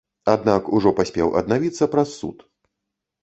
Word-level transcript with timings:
Аднак, 0.35 0.69
ужо 0.77 0.93
паспеў 0.99 1.29
аднавіцца 1.41 1.87
праз 1.93 2.13
суд. 2.21 2.37